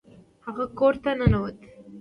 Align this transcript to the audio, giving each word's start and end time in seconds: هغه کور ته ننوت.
هغه 0.45 0.65
کور 0.77 0.93
ته 1.03 1.11
ننوت. 1.19 1.57